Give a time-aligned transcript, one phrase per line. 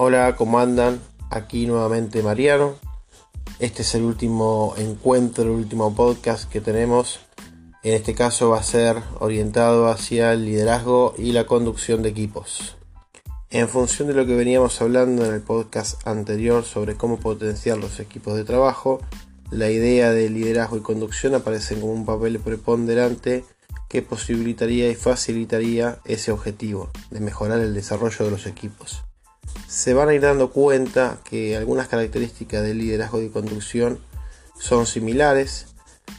[0.00, 1.00] Hola, ¿cómo andan?
[1.28, 2.76] Aquí nuevamente Mariano.
[3.58, 7.18] Este es el último encuentro, el último podcast que tenemos.
[7.82, 12.76] En este caso va a ser orientado hacia el liderazgo y la conducción de equipos.
[13.50, 17.98] En función de lo que veníamos hablando en el podcast anterior sobre cómo potenciar los
[17.98, 19.00] equipos de trabajo,
[19.50, 23.44] la idea de liderazgo y conducción aparece como un papel preponderante
[23.88, 29.02] que posibilitaría y facilitaría ese objetivo de mejorar el desarrollo de los equipos
[29.68, 33.98] se van a ir dando cuenta que algunas características del liderazgo y conducción
[34.58, 35.66] son similares,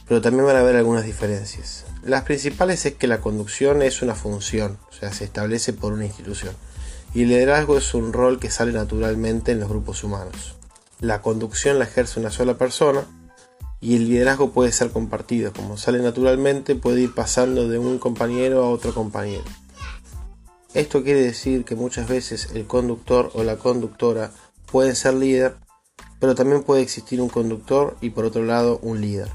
[0.06, 1.84] pero también van a haber algunas diferencias.
[2.04, 6.06] Las principales es que la conducción es una función, o sea, se establece por una
[6.06, 6.54] institución,
[7.12, 10.54] y el liderazgo es un rol que sale naturalmente en los grupos humanos.
[11.00, 13.04] La conducción la ejerce una sola persona,
[13.80, 18.62] y el liderazgo puede ser compartido, como sale naturalmente, puede ir pasando de un compañero
[18.62, 19.42] a otro compañero.
[20.72, 24.30] Esto quiere decir que muchas veces el conductor o la conductora
[24.70, 25.56] pueden ser líder,
[26.20, 29.28] pero también puede existir un conductor y por otro lado un líder.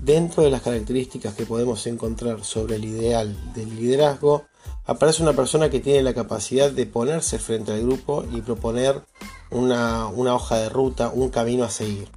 [0.00, 4.44] Dentro de las características que podemos encontrar sobre el ideal del liderazgo,
[4.86, 9.02] aparece una persona que tiene la capacidad de ponerse frente al grupo y proponer
[9.50, 12.08] una, una hoja de ruta, un camino a seguir.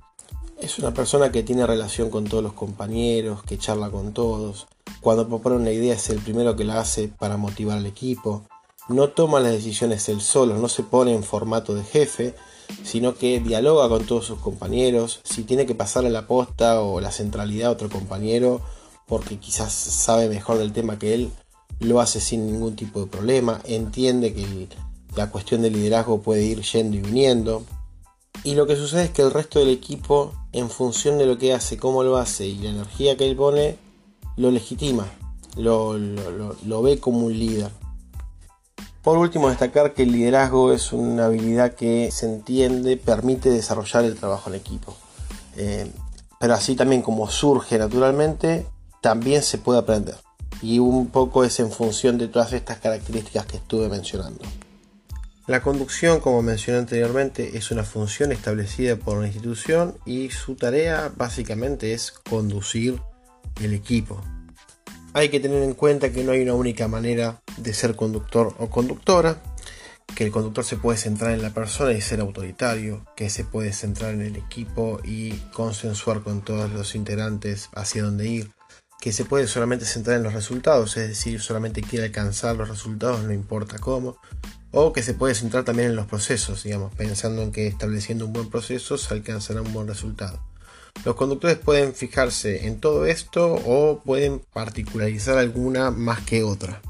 [0.62, 4.68] Es una persona que tiene relación con todos los compañeros, que charla con todos.
[5.02, 8.46] Cuando propone una idea es el primero que la hace para motivar al equipo
[8.94, 12.36] no toma las decisiones él solo, no se pone en formato de jefe,
[12.84, 17.02] sino que dialoga con todos sus compañeros, si tiene que pasar a la posta o
[17.02, 18.62] la centralidad a otro compañero,
[19.08, 21.32] porque quizás sabe mejor del tema que él,
[21.80, 24.68] lo hace sin ningún tipo de problema, entiende que
[25.16, 27.64] la cuestión del liderazgo puede ir yendo y viniendo,
[28.44, 31.54] y lo que sucede es que el resto del equipo, en función de lo que
[31.54, 33.78] hace, cómo lo hace y la energía que él pone,
[34.36, 35.06] lo legitima,
[35.58, 37.70] lo, lo ve como un líder.
[39.04, 44.16] Por último, destacar que el liderazgo es una habilidad que se entiende, permite desarrollar el
[44.16, 44.96] trabajo en equipo.
[45.58, 45.92] Eh,
[46.40, 48.66] pero así también como surge naturalmente,
[49.02, 50.16] también se puede aprender.
[50.62, 54.44] Y un poco es en función de todas estas características que estuve mencionando.
[55.48, 61.12] La conducción, como mencioné anteriormente, es una función establecida por una institución y su tarea
[61.16, 63.02] básicamente es conducir
[63.60, 64.22] el equipo,
[65.14, 68.70] hay que tener en cuenta que no hay una única manera de ser conductor o
[68.70, 69.42] conductora,
[70.16, 73.74] que el conductor se puede centrar en la persona y ser autoritario, que se puede
[73.74, 78.52] centrar en el equipo y consensuar con todos los integrantes hacia dónde ir,
[79.00, 83.24] que se puede solamente centrar en los resultados, es decir, solamente quiere alcanzar los resultados,
[83.24, 84.18] no importa cómo,
[84.72, 88.34] o que se puede centrar también en los procesos, digamos, pensando en que estableciendo un
[88.34, 90.51] buen proceso se alcanzará un buen resultado.
[91.04, 96.82] Los conductores pueden fijarse en todo esto o pueden particularizar alguna más que otra.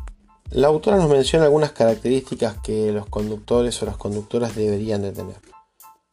[0.49, 5.37] La autora nos menciona algunas características que los conductores o las conductoras deberían de tener.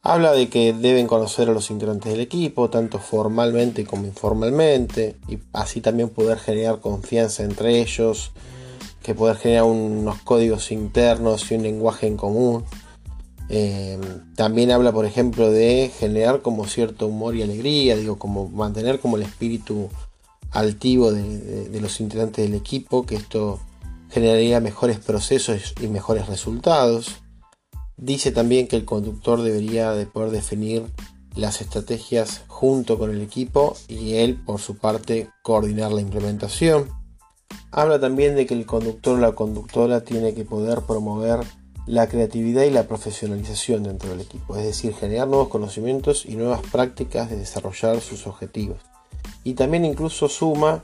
[0.01, 5.39] Habla de que deben conocer a los integrantes del equipo, tanto formalmente como informalmente, y
[5.51, 8.31] así también poder generar confianza entre ellos,
[9.03, 12.63] que poder generar unos códigos internos y un lenguaje en común.
[13.49, 13.99] Em,
[14.35, 19.17] también habla, por ejemplo, de generar como cierto humor y alegría, digo, como mantener como
[19.17, 19.89] el espíritu
[20.51, 23.59] altivo de, los integrantes del equipo, que esto
[24.11, 27.17] generaría mejores procesos y mejores resultados.
[27.97, 30.85] Dice también que el conductor debería de poder definir
[31.35, 36.89] las estrategias junto con el equipo y él, por su parte, coordinar la implementación.
[37.71, 41.41] Habla también de que el conductor o la conductora tiene que poder promover
[41.89, 46.61] la creatividad y la profesionalización dentro del equipo, es decir, generar nuevos conocimientos y nuevas
[46.71, 48.77] prácticas de desarrollar sus objetivos.
[49.43, 50.83] Y también incluso suma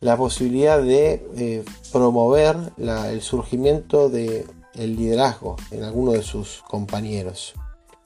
[0.00, 7.52] la posibilidad de eh, promover el surgimiento del liderazgo en alguno de sus compañeros.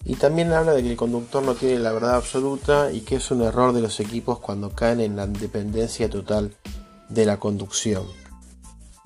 [0.05, 3.31] Y también habla de que el conductor no tiene la verdad absoluta y que es
[3.31, 6.53] un error de los equipos cuando caen en la independencia total
[7.09, 8.24] de la conducción.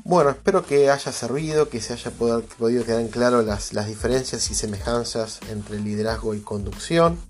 [0.09, 4.55] Bueno, espero que haya servido, que se haya podido quedar en claro las, diferencias y
[4.55, 7.21] semejanzas entre liderazgo y conducción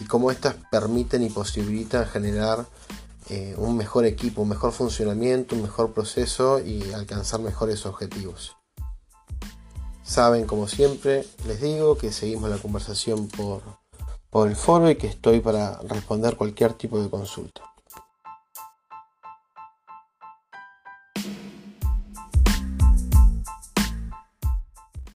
[0.00, 2.66] y cómo éstas permiten y posibilitan generar
[3.30, 8.56] eh, un mejor equipo, un mejor funcionamiento, un mejor proceso y alcanzar mejores objetivos.
[10.02, 13.62] Saben, como siempre, les digo que seguimos la conversación por,
[14.30, 17.73] por el foro y que estoy para responder cualquier tipo de consulta.